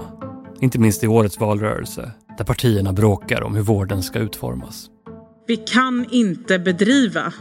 [0.61, 4.89] Inte minst i årets valrörelse, där partierna bråkar om hur vården ska utformas.
[5.47, 7.33] Vi kan inte bedriva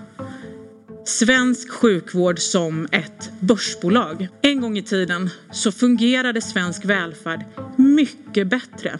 [1.06, 4.28] svensk sjukvård som ett börsbolag.
[4.42, 7.44] En gång i tiden så fungerade svensk välfärd
[7.76, 8.98] mycket bättre.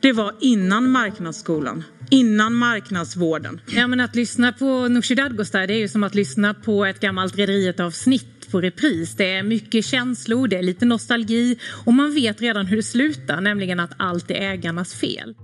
[0.00, 3.60] Det var innan marknadsskolan, innan marknadsvården.
[3.66, 7.00] Ja, men att lyssna på Nooshi Dadgostar det är ju som att lyssna på ett
[7.00, 9.16] gammalt Rederiet-avsnitt på repris.
[9.16, 13.40] Det är mycket känslor, det är lite nostalgi och man vet redan hur det slutar,
[13.40, 15.34] nämligen att allt är ägarnas fel.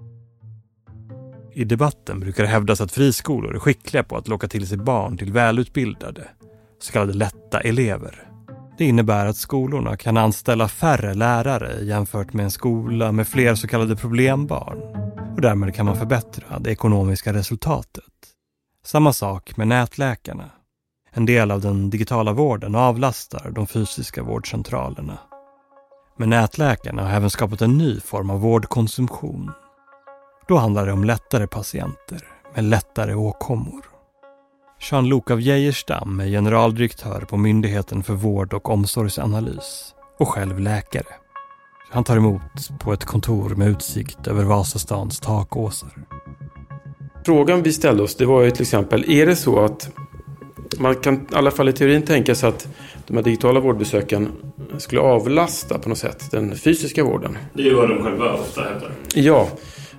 [1.54, 5.16] I debatten brukar det hävdas att friskolor är skickliga på att locka till sig barn
[5.16, 6.28] till välutbildade,
[6.80, 8.26] så kallade lätta elever.
[8.78, 13.68] Det innebär att skolorna kan anställa färre lärare jämfört med en skola med fler så
[13.68, 14.78] kallade problembarn
[15.34, 18.04] och därmed kan man förbättra det ekonomiska resultatet.
[18.84, 20.50] Samma sak med nätläkarna.
[21.12, 25.18] En del av den digitala vården avlastar de fysiska vårdcentralerna.
[26.16, 29.50] Men nätläkarna har även skapat en ny form av vårdkonsumtion.
[30.50, 33.84] Då handlar det om lättare patienter med lättare åkommor.
[34.80, 41.06] Jean-Luc av Geijerstam är generaldirektör på Myndigheten för vård och omsorgsanalys och själv läkare.
[41.90, 42.42] Han tar emot
[42.80, 45.92] på ett kontor med utsikt över Vasastans takåsar.
[47.26, 49.90] Frågan vi ställde oss det var ju till exempel, är det så att
[50.78, 52.68] man kan i alla fall i teorin tänka sig att
[53.06, 54.32] de här digitala vårdbesöken
[54.78, 57.38] skulle avlasta på något sätt den fysiska vården.
[57.52, 58.92] Det är ju vad de själva ofta hävdar.
[59.14, 59.48] Ja,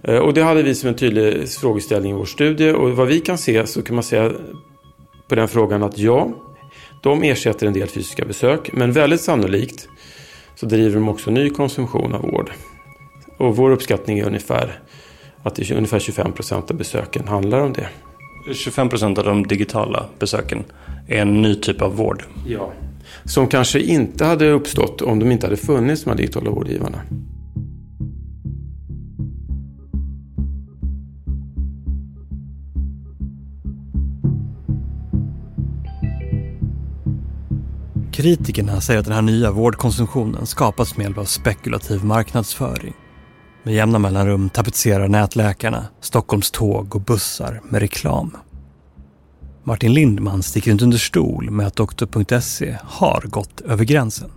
[0.04, 2.72] och det hade vi som en tydlig frågeställning i vår studie.
[2.72, 4.32] Och vad vi kan se så kan man säga
[5.28, 6.32] på den frågan att ja,
[7.02, 8.70] de ersätter en del fysiska besök.
[8.74, 9.88] Men väldigt sannolikt
[10.56, 12.52] så driver de också ny konsumtion av vård.
[13.38, 14.80] Och vår uppskattning är ungefär
[15.44, 17.88] att det är ungefär 25 procent av besöken handlar om det.
[18.54, 20.64] 25 procent av de digitala besöken
[21.08, 22.24] är en ny typ av vård.
[22.48, 22.72] Ja.
[23.26, 27.02] Som kanske inte hade uppstått om de inte hade funnits, de här digitala vårdgivarna.
[38.22, 42.94] Kritikerna säger att den här nya vårdkonsumtionen skapats med hjälp av spekulativ marknadsföring.
[43.64, 48.38] Med jämna mellanrum tapetserar nätläkarna Stockholms tåg och bussar med reklam.
[49.64, 54.32] Martin Lindman sticker inte under stol med att Doktor.se har gått över gränsen.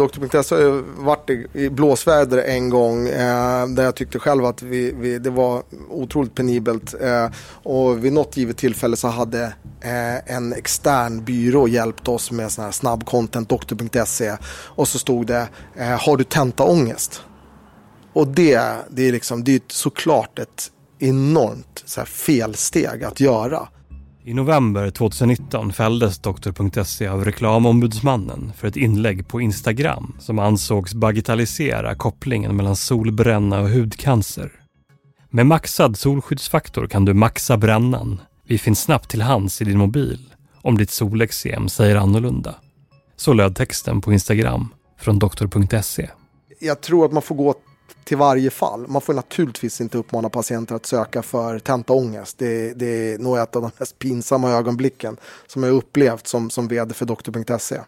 [0.00, 4.92] Doktor.se har ju varit i blåsväder en gång eh, där jag tyckte själv att vi,
[4.92, 6.94] vi, det var otroligt penibelt.
[7.00, 7.28] Eh,
[7.62, 9.42] och vid något givet tillfälle så hade
[9.80, 14.36] eh, en extern byrå hjälpt oss med sån här snabb content, Doktor.se.
[14.52, 17.22] Och så stod det, eh, har du tentaångest?
[18.12, 18.60] Och det,
[18.90, 23.68] det är liksom, det är såklart ett enormt så här, felsteg att göra.
[24.24, 31.94] I november 2019 fälldes Doktor.se av reklamombudsmannen för ett inlägg på Instagram som ansågs bagatellisera
[31.94, 34.52] kopplingen mellan solbränna och hudcancer.
[35.30, 38.20] Med maxad solskyddsfaktor kan du maxa brännan.
[38.46, 42.54] Vi finns snabbt till hands i din mobil om ditt solexem säger annorlunda.
[43.16, 46.10] Så löd texten på Instagram från Doktor.se.
[46.60, 47.54] Jag tror att man får gå
[48.04, 48.88] till varje fall.
[48.88, 52.38] Man får naturligtvis inte uppmana patienter att söka för tentaångest.
[52.38, 56.68] Det, det är nog ett av de mest pinsamma ögonblicken som jag upplevt som, som
[56.68, 57.80] vd för doktor.se.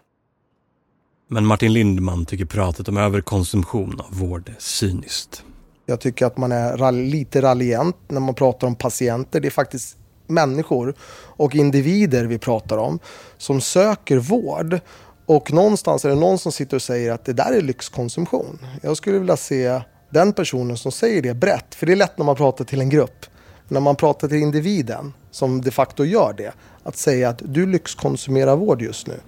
[1.28, 5.44] Men Martin Lindman tycker pratet om överkonsumtion av vård är cyniskt.
[5.86, 9.40] Jag tycker att man är lite raljant när man pratar om patienter.
[9.40, 9.96] Det är faktiskt
[10.26, 10.94] människor
[11.36, 12.98] och individer vi pratar om
[13.38, 14.80] som söker vård.
[15.26, 18.58] Och någonstans är det någon som sitter och säger att det där är lyxkonsumtion.
[18.82, 19.80] Jag skulle vilja se
[20.12, 21.74] den personen som säger det brett.
[21.74, 23.26] För det är lätt när man pratar till en grupp.
[23.68, 28.56] När man pratar till individen, som de facto gör det, att säga att du lyxkonsumerar
[28.56, 29.20] vård just nu.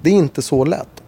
[0.00, 1.02] Det är inte så lätt.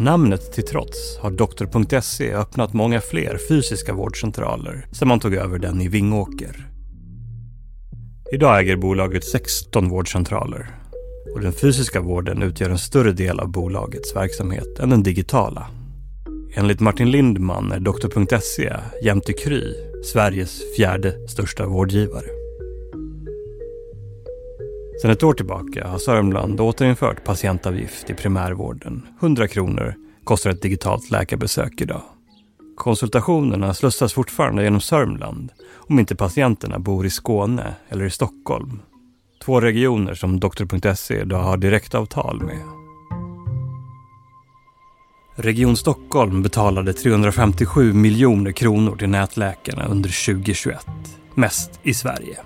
[0.00, 5.80] Namnet till trots har Doktor.se öppnat många fler fysiska vårdcentraler sedan man tog över den
[5.80, 6.68] i Vingåker.
[8.32, 10.77] Idag äger bolaget 16 vårdcentraler
[11.34, 15.66] och den fysiska vården utgör en större del av bolagets verksamhet än den digitala.
[16.54, 22.26] Enligt Martin Lindman är Doktor.se jämte Kry Sveriges fjärde största vårdgivare.
[25.02, 29.06] Sedan ett år tillbaka har Sörmland återinfört patientavgift i primärvården.
[29.20, 32.02] 100 kronor kostar ett digitalt läkarbesök idag.
[32.76, 38.82] Konsultationerna slussas fortfarande genom Sörmland om inte patienterna bor i Skåne eller i Stockholm
[39.44, 42.62] Två regioner som Doktor.se idag har direktavtal med.
[45.36, 50.86] Region Stockholm betalade 357 miljoner kronor till nätläkarna under 2021.
[51.34, 52.38] Mest i Sverige.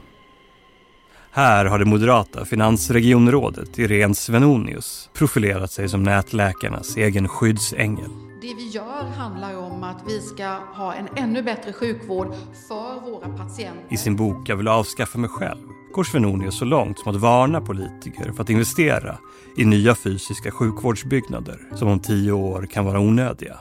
[1.31, 8.11] Här har det moderata finansregionrådet Irene Svenonius profilerat sig som nätläkarnas egen skyddsängel.
[8.43, 12.35] Det vi gör handlar om att vi ska ha en ännu bättre sjukvård
[12.69, 13.87] för våra patienter.
[13.91, 17.61] I sin bok Jag vill avskaffa mig själv går Svenonius så långt som att varna
[17.61, 19.19] politiker för att investera
[19.57, 23.59] i nya fysiska sjukvårdsbyggnader som om tio år kan vara onödiga.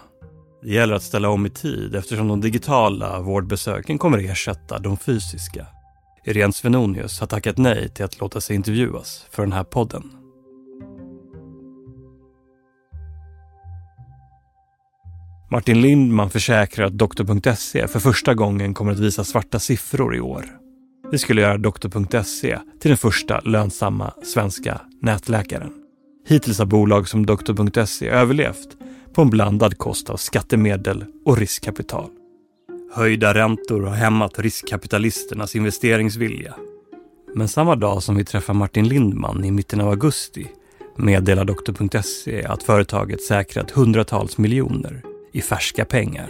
[0.64, 5.66] Det gäller att ställa om i tid eftersom de digitala vårdbesöken kommer ersätta de fysiska.
[6.26, 10.12] Irene Svenonius har tackat nej till att låta sig intervjuas för den här podden.
[15.52, 20.61] Martin Lindman försäkrar att Doktor.se för första gången kommer att visa svarta siffror i år.
[21.12, 25.74] Det skulle göra Doktor.se till den första lönsamma svenska nätläkaren.
[26.28, 28.78] Hittills har bolag som Doktor.se överlevt
[29.14, 32.10] på en blandad kost av skattemedel och riskkapital.
[32.94, 36.56] Höjda räntor har hämmat riskkapitalisternas investeringsvilja.
[37.36, 40.48] Men samma dag som vi träffar Martin Lindman i mitten av augusti
[40.98, 45.02] meddelar Doktor.se att företaget säkrat hundratals miljoner
[45.32, 46.30] i färska pengar.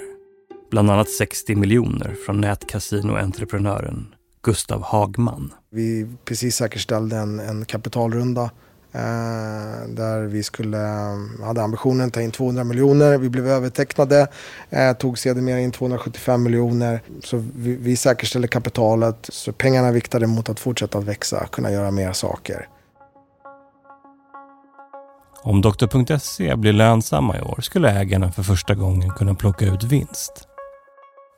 [0.71, 4.07] Bland annat 60 miljoner från nätkasinoentreprenören
[4.43, 5.53] Gustav Hagman.
[5.69, 8.43] Vi precis säkerställde en, en kapitalrunda
[8.91, 10.77] eh, där vi skulle,
[11.43, 13.17] hade ambitionen att ta in 200 miljoner.
[13.17, 14.27] Vi blev övertecknade,
[14.69, 17.01] eh, tog sedermera in 275 miljoner.
[17.23, 21.91] Så vi, vi säkerställde kapitalet, så pengarna viktade mot att fortsätta att växa, kunna göra
[21.91, 22.67] mer saker.
[25.43, 30.47] Om Doktor.se blir lönsamma i år skulle ägarna för första gången kunna plocka ut vinst.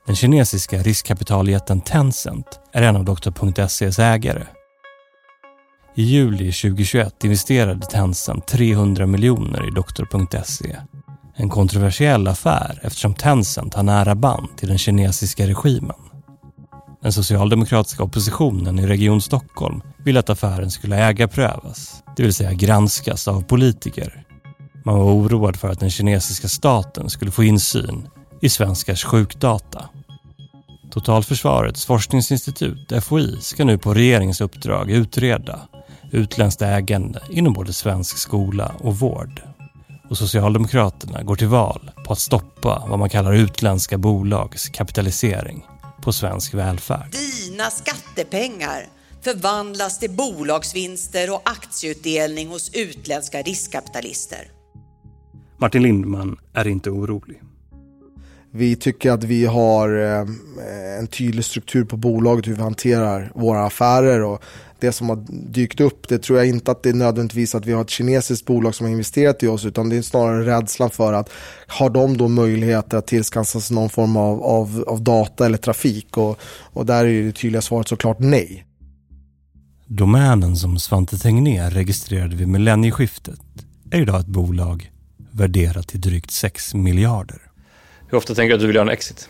[0.05, 4.43] Den kinesiska riskkapitaljätten Tencent är en av Doktor.ses ägare.
[5.95, 10.75] I juli 2021 investerade Tencent 300 miljoner i Doktor.se.
[11.35, 15.95] En kontroversiell affär eftersom Tencent har nära band till den kinesiska regimen.
[17.01, 23.27] Den socialdemokratiska oppositionen i Region Stockholm ville att affären skulle ägarprövas, det vill säga granskas
[23.27, 24.25] av politiker.
[24.85, 28.07] Man var oroad för att den kinesiska staten skulle få insyn
[28.43, 29.89] i svenskars sjukdata.
[30.91, 35.59] Totalförsvarets forskningsinstitut, FOI, ska nu på regeringens uppdrag utreda
[36.11, 39.41] utländskt ägande inom både svensk skola och vård.
[40.09, 45.65] Och Socialdemokraterna går till val på att stoppa vad man kallar utländska bolags kapitalisering
[46.01, 47.11] på svensk välfärd.
[47.11, 48.87] Dina skattepengar
[49.21, 54.47] förvandlas till bolagsvinster och aktieutdelning hos utländska riskkapitalister.
[55.57, 57.41] Martin Lindman är inte orolig.
[58.55, 63.65] Vi tycker att vi har eh, en tydlig struktur på bolaget hur vi hanterar våra
[63.65, 64.43] affärer och
[64.79, 67.71] det som har dykt upp, det tror jag inte att det är nödvändigtvis att vi
[67.71, 71.13] har ett kinesiskt bolag som har investerat i oss, utan det är snarare rädslan för
[71.13, 71.29] att
[71.67, 76.17] har de då möjligheter att tillskansa sig någon form av, av, av data eller trafik?
[76.17, 76.39] Och,
[76.73, 78.65] och där är det tydliga svaret såklart nej.
[79.87, 83.39] Domänen som Svante Tegnér registrerade vid millennieskiftet
[83.91, 84.91] är idag ett bolag
[85.31, 87.52] värderat till drygt 6 miljarder.
[88.07, 89.29] Hur ofta tänker du att du vill göra en exit?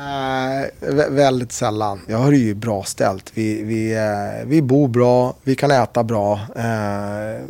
[0.00, 2.00] Uh, väldigt sällan.
[2.06, 3.32] Jag har det ju bra ställt.
[3.34, 6.40] Vi, vi, eh, vi bor bra, vi kan äta bra.
[6.56, 7.44] Eh,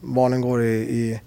[0.00, 1.20] barnen går i, i,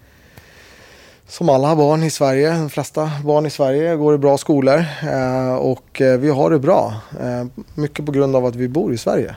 [1.28, 4.86] som alla barn i Sverige, de flesta barn i Sverige går i bra skolor.
[5.04, 6.94] Eh, och eh, vi har det bra.
[7.76, 9.36] mycket på grund av att vi bor i Sverige.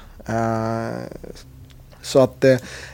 [2.03, 2.44] så att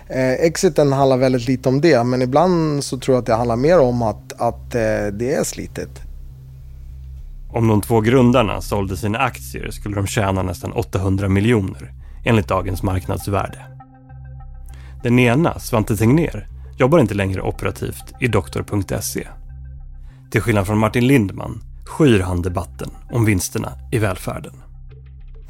[0.08, 2.04] exiten handlar väldigt lite om det.
[2.04, 4.70] Men ibland så tror jag att det handlar mer om att, att
[5.12, 6.02] det är slitet.
[7.52, 11.92] Om de två grundarna sålde sina aktier skulle de tjäna nästan 800 miljoner
[12.24, 13.58] enligt dagens marknadsvärde.
[15.02, 16.48] Den ena, Svante Tegnér,
[16.78, 19.28] jobbar inte längre operativt i doktor.se.
[20.30, 24.52] Till skillnad från Martin Lindman skyr han debatten om vinsterna i välfärden.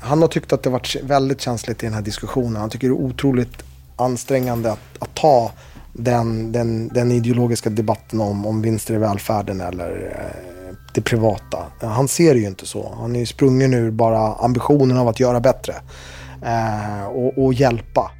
[0.01, 2.57] Han har tyckt att det varit väldigt känsligt i den här diskussionen.
[2.57, 3.65] Han tycker det är otroligt
[3.97, 5.53] ansträngande att, att ta
[5.93, 11.59] den, den, den, ideologiska debatten om, om vinster i välfärden eller eh, det privata.
[11.81, 12.95] Han ser det ju inte så.
[13.01, 15.75] Han är ju sprungen ur bara ambitionen av att göra bättre.
[16.43, 18.11] Eh, och, och hjälpa.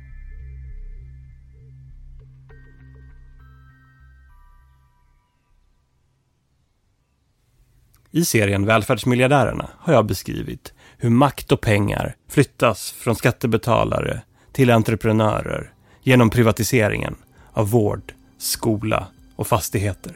[8.11, 14.23] I serien Välfärdsmiljardärerna har jag beskrivit hur makt och pengar flyttas från skattebetalare
[14.57, 15.71] till entreprenörer
[16.03, 17.17] genom privatiseringen
[17.53, 20.13] av vård, skola och fastigheter.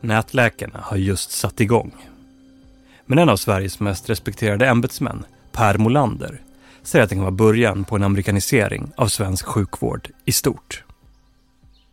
[0.00, 1.92] Nätläkarna har just satt igång.
[3.06, 6.40] Men en av Sveriges mest respekterade ämbetsmän, Per Molander,
[6.82, 10.84] säger att det kan vara början på en amerikanisering av svensk sjukvård i stort.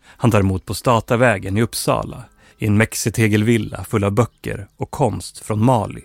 [0.03, 2.23] Han tar emot på Statavägen i Uppsala
[2.57, 6.01] i en mexitegelvilla full av böcker och konst från Mali.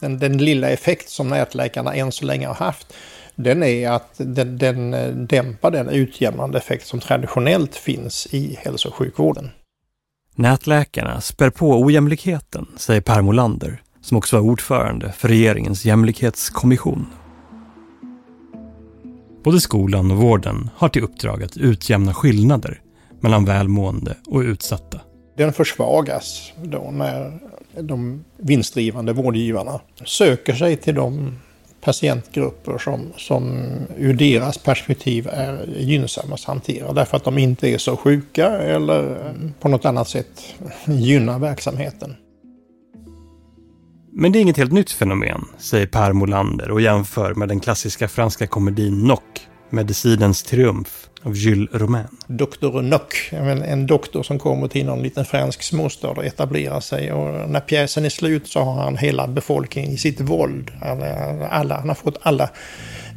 [0.00, 2.94] Den, den lilla effekt som nätläkarna än så länge har haft
[3.42, 4.90] den är att den, den
[5.26, 9.50] dämpar den utjämnande effekt som traditionellt finns i hälso och sjukvården.
[10.34, 17.06] Nätläkarna spär på ojämlikheten, säger Per Molander, som också var ordförande för regeringens jämlikhetskommission.
[19.44, 22.80] Både skolan och vården har till uppdrag att utjämna skillnader
[23.20, 25.00] mellan välmående och utsatta.
[25.36, 27.40] Den försvagas då när
[27.80, 31.38] de vinstdrivande vårdgivarna söker sig till de
[31.80, 33.62] patientgrupper som, som
[33.96, 36.92] ur deras perspektiv är gynnsamma att hantera.
[36.92, 40.54] Därför att de inte är så sjuka eller på något annat sätt
[40.86, 42.16] gynnar verksamheten.
[44.12, 48.08] Men det är inget helt nytt fenomen, säger Per Molander och jämför med den klassiska
[48.08, 52.06] franska komedin Knock, Medicinens triumf av Jules Romain.
[52.26, 57.12] Doktor Nock, en doktor som kommer till någon liten fransk småstad och etablerar sig.
[57.12, 60.70] Och när pjäsen är slut så har han hela befolkningen i sitt våld.
[60.82, 62.50] Alla, alla han har fått alla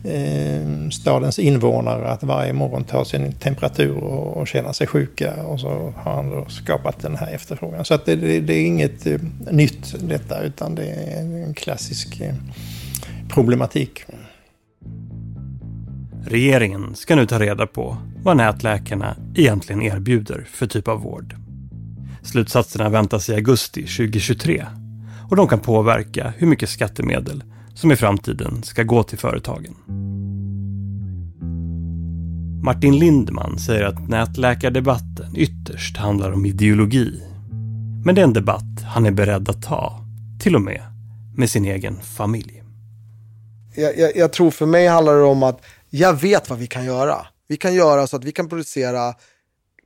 [0.03, 5.33] eh, stadens invånare att varje morgon ta sin temperatur och, och känna sig sjuka.
[5.43, 7.85] Och så har han då skapat den här efterfrågan.
[7.85, 9.19] Så att det, det, det är inget eh,
[9.51, 12.33] nytt detta utan det är en klassisk eh,
[13.29, 14.05] problematik.
[16.25, 21.35] Regeringen ska nu ta reda på vad nätläkarna egentligen erbjuder för typ av vård.
[22.21, 24.65] Slutsatserna väntas i augusti 2023
[25.29, 27.43] och de kan påverka hur mycket skattemedel
[27.73, 29.75] som i framtiden ska gå till företagen.
[32.63, 37.21] Martin Lindman säger att nätläkardebatten ytterst handlar om ideologi.
[38.05, 40.05] Men det är en debatt han är beredd att ta,
[40.39, 40.81] till och med
[41.35, 42.63] med sin egen familj.
[43.75, 45.61] Jag, jag, jag tror för mig handlar det om att
[45.95, 47.27] jag vet vad vi kan göra.
[47.47, 49.15] Vi kan göra så att vi kan producera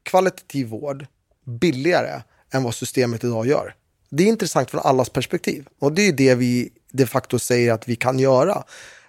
[0.03, 1.05] kvalitativ vård
[1.45, 2.21] billigare
[2.53, 3.75] än vad systemet idag gör.
[4.09, 7.87] Det är intressant från allas perspektiv och det är det vi de facto säger att
[7.89, 8.63] vi kan göra.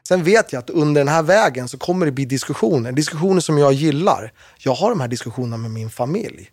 [0.09, 3.59] Sen vet jag att under den här vägen så kommer det bli diskussioner, diskussioner som
[3.59, 4.33] jag gillar.
[4.59, 6.51] Jag har de här diskussionerna med min familj.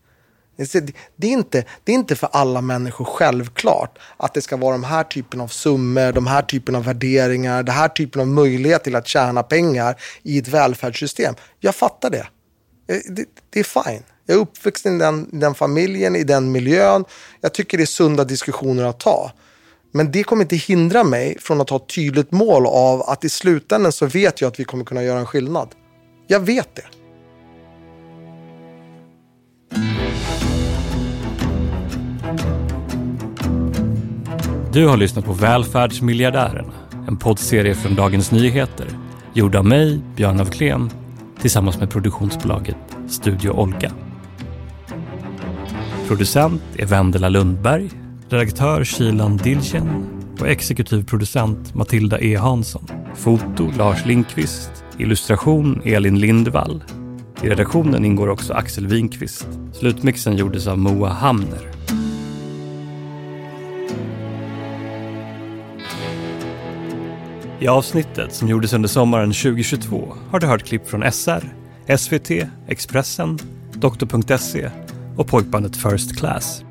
[0.58, 4.84] Det är, inte, det är inte för alla människor självklart att det ska vara de
[4.84, 8.95] här typen av summor, de här typen av värderingar, den här typen av möjlighet till
[8.95, 11.36] att tjäna pengar i ett välfärdssystem.
[11.60, 12.28] Jag fattar det.
[12.88, 14.03] Eh, det, det är fine.
[14.26, 17.06] Jag är uppvuxen i den, i den familjen, i den miljön.
[17.41, 19.32] Jag tycker det är sunda diskussioner att ta.
[19.91, 23.30] Men det kommer inte hindra mig från att ha ett tydligt mål av att i
[23.30, 25.70] slutändan så vet jag att vi kommer kunna göra en skillnad.
[26.28, 27.05] Jag vet det.
[34.76, 36.73] Du har lyssnat på Välfärdsmiljardärerna,
[37.07, 38.88] en poddserie från Dagens Nyheter,
[39.34, 40.89] gjord av mig, Björn af Klen,
[41.41, 42.76] tillsammans med produktionsbolaget
[43.07, 43.91] Studio Olga.
[46.07, 47.89] Producent är Vendela Lundberg,
[48.30, 50.05] redaktör Kilan Dilchen
[50.39, 52.88] och exekutiv producent Matilda E Hansson.
[53.15, 54.71] Foto Lars Lindqvist.
[54.97, 56.84] illustration Elin Lindvall.
[57.43, 59.47] I redaktionen ingår också Axel Winqvist.
[59.73, 61.74] Slutmixen gjordes av Moa Hamner.
[67.60, 71.53] I avsnittet som gjordes under sommaren 2022 har du hört klipp från SR,
[71.97, 72.32] SVT,
[72.68, 73.39] Expressen,
[73.74, 74.70] Doktor.se
[75.18, 76.64] och pojkbandet First Class.